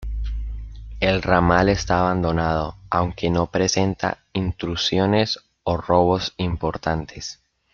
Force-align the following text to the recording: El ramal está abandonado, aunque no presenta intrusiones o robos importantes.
El 0.99 1.21
ramal 1.21 1.69
está 1.69 1.99
abandonado, 1.99 2.75
aunque 2.89 3.29
no 3.29 3.51
presenta 3.51 4.17
intrusiones 4.33 5.37
o 5.63 5.77
robos 5.77 6.33
importantes. 6.37 7.39